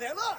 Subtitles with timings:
[0.00, 0.38] there, look!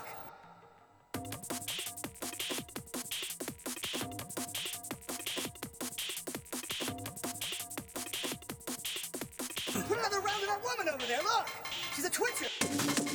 [9.88, 11.47] Put another round of that woman over there, look!
[11.95, 13.10] She's a twitcher!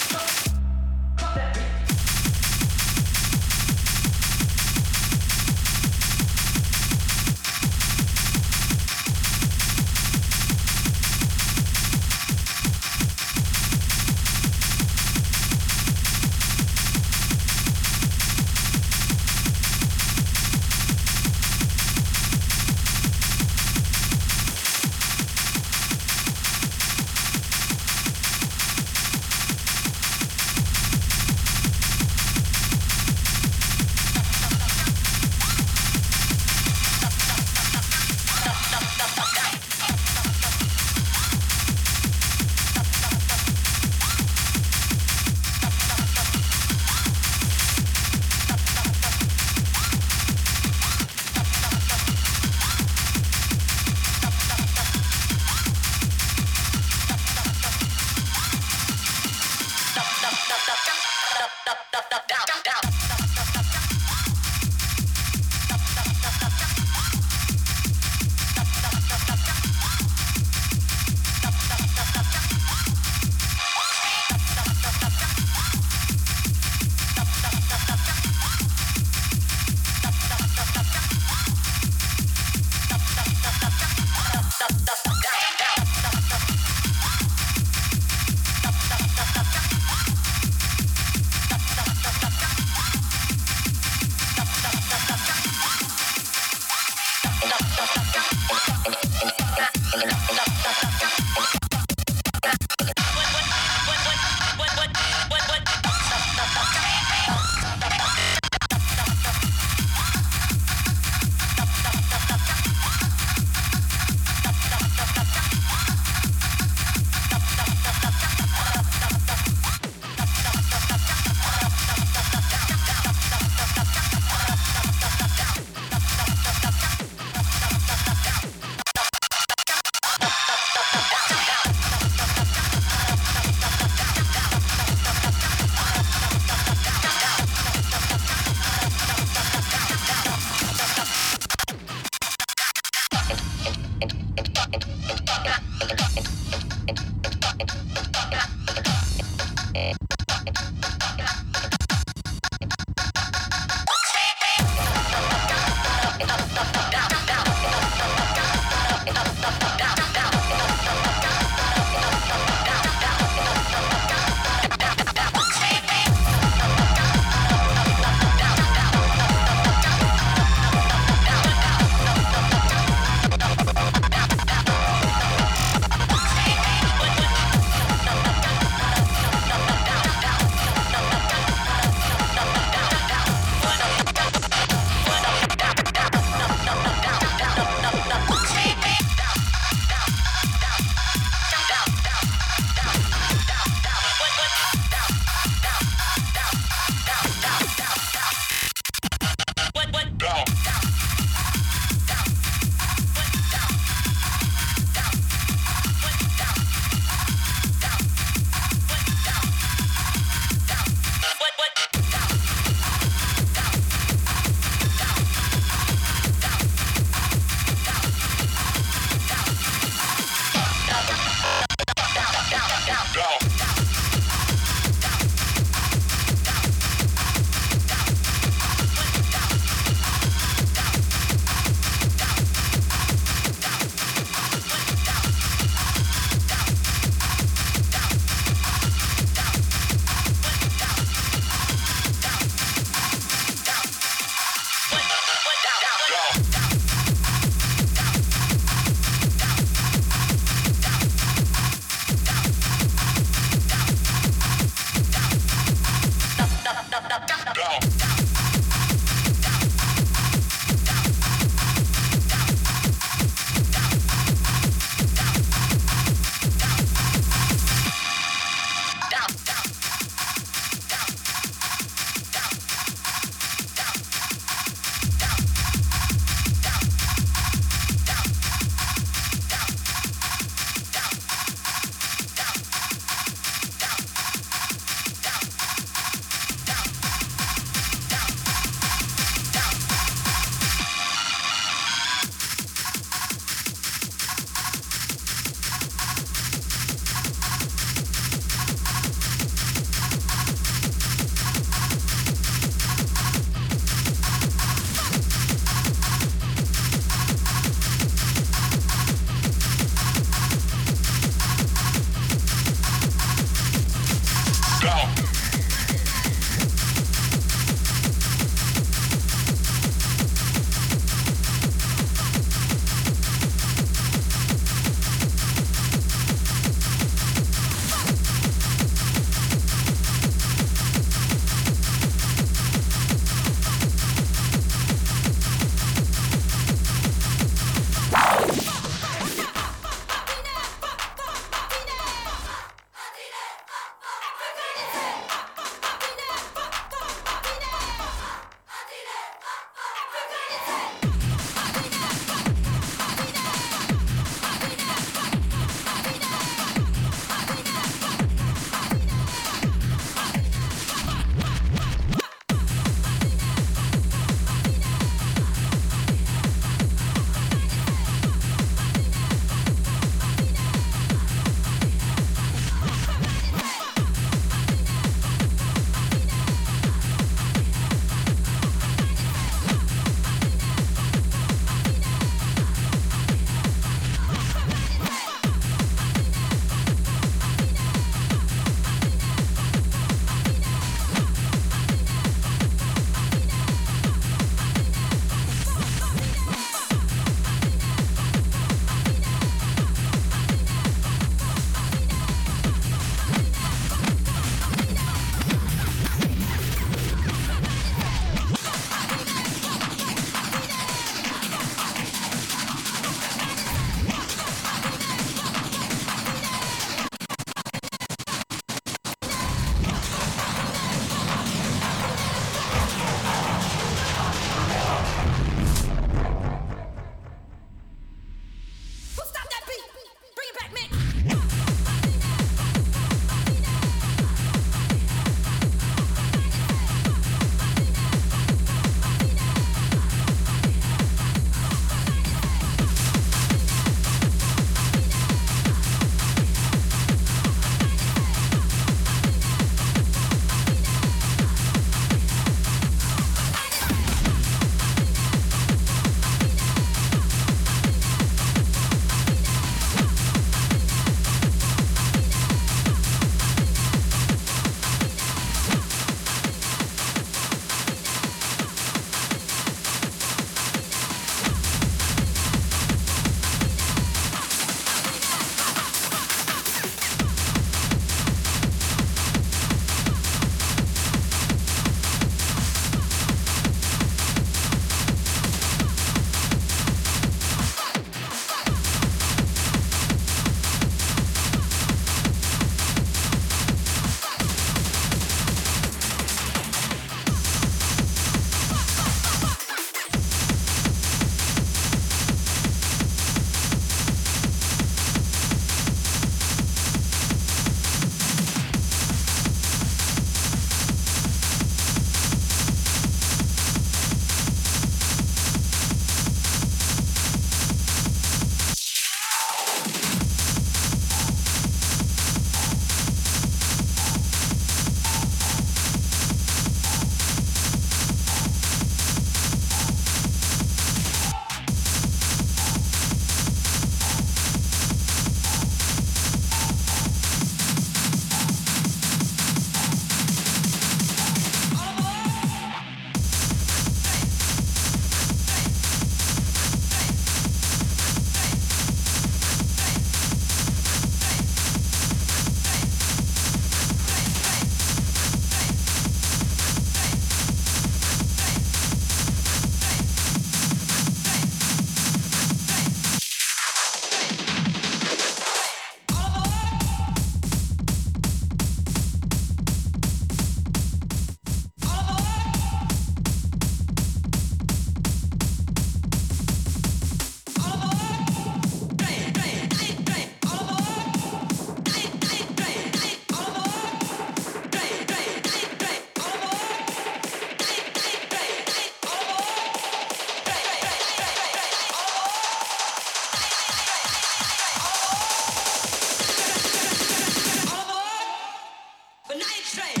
[599.37, 600.00] Night Train!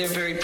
[0.00, 0.39] They're very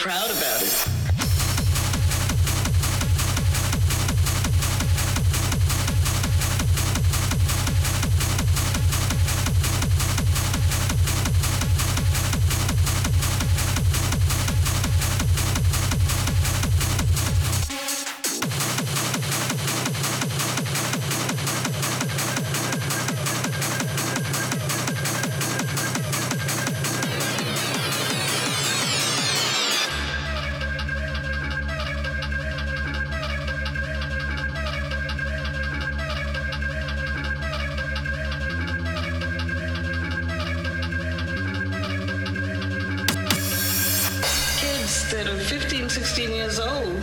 [46.16, 47.02] 16 years old,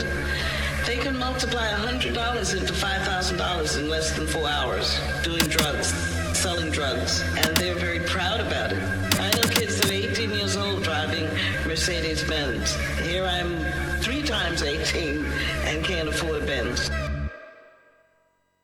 [0.88, 5.94] they can multiply $100 into $5,000 in less than four hours doing drugs,
[6.36, 8.82] selling drugs, and they're very proud about it.
[9.20, 11.26] I know kids that are 18 years old driving
[11.68, 12.76] Mercedes Benz.
[13.02, 13.60] Here I'm
[14.02, 15.24] three times 18
[15.66, 16.90] and can't afford Benz.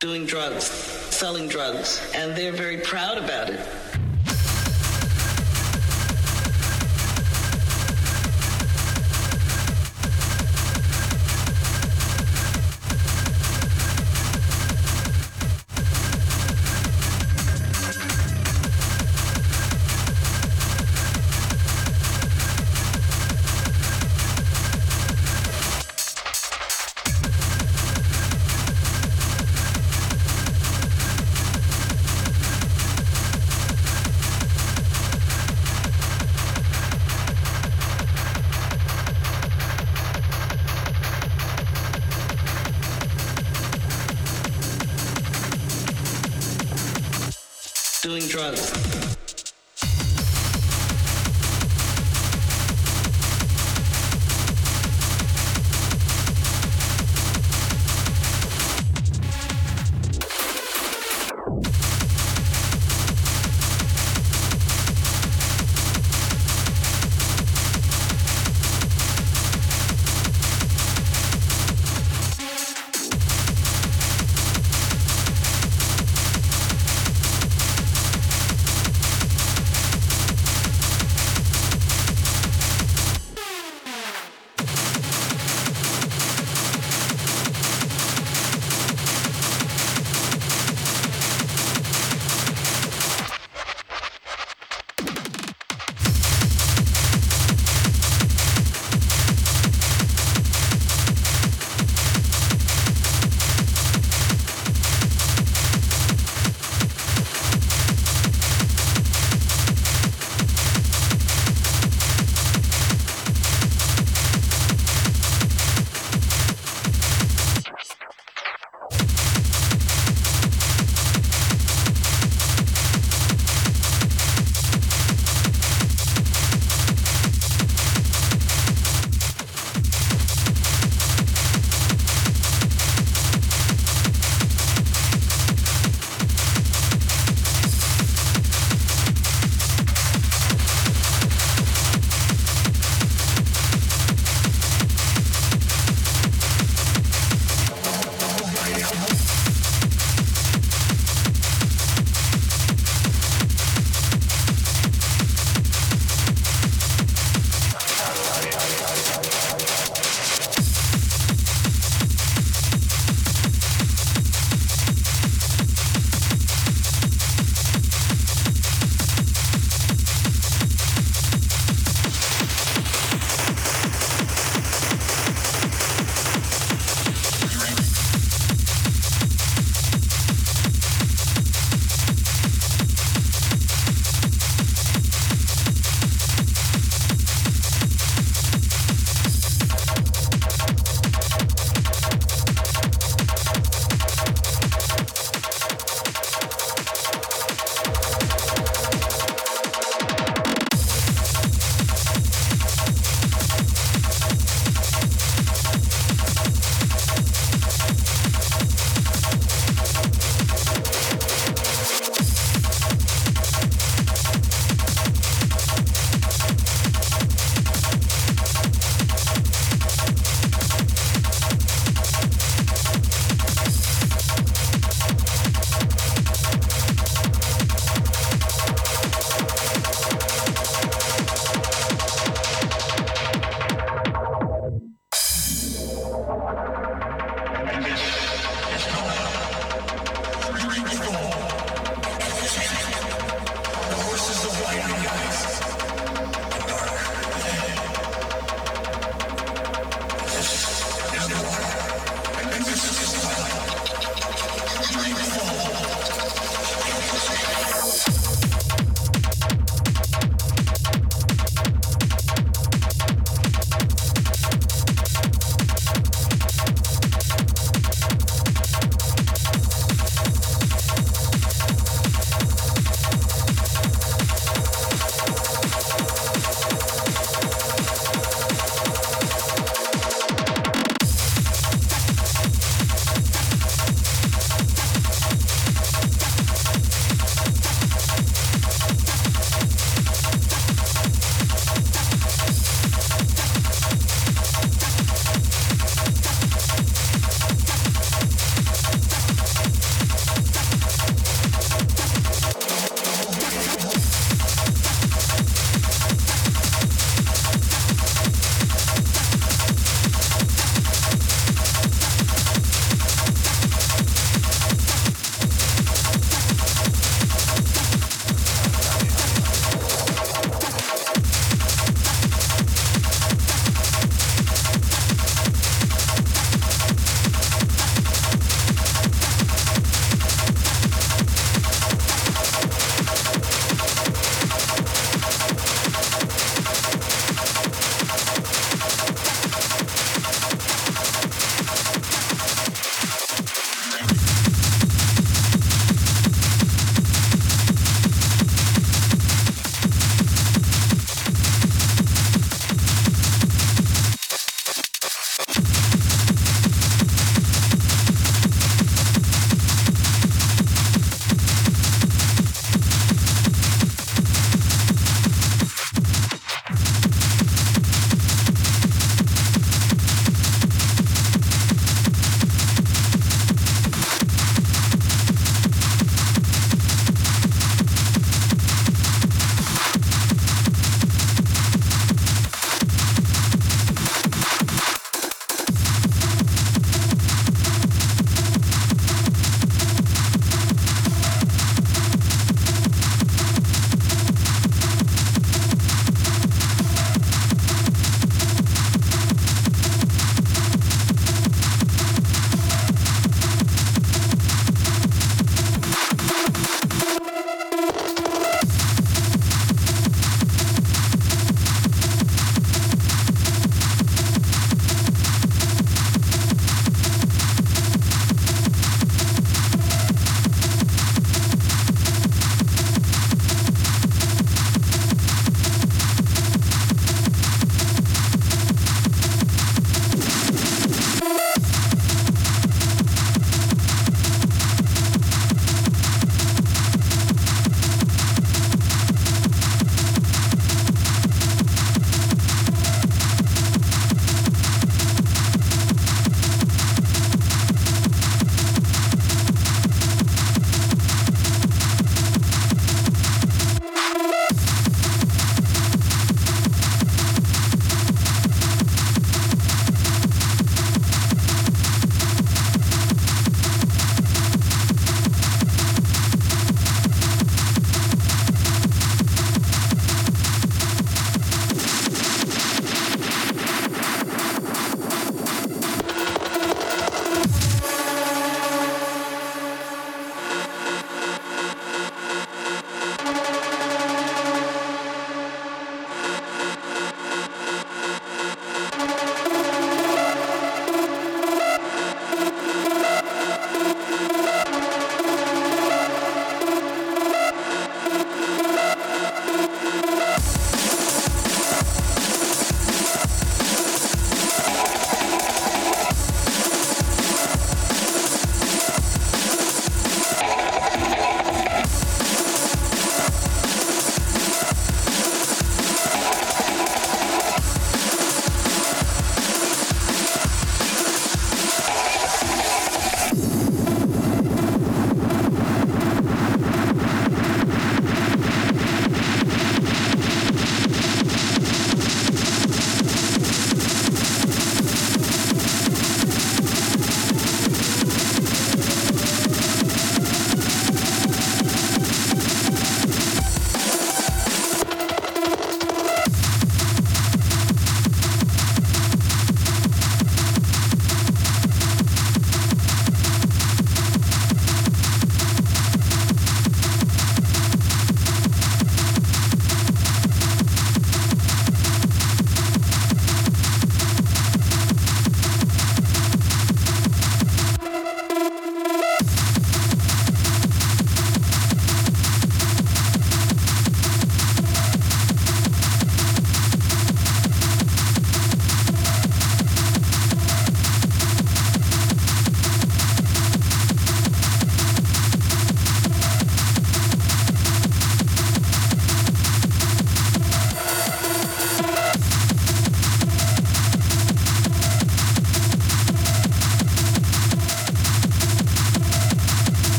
[0.00, 3.60] Doing drugs, selling drugs, and they're very proud about it.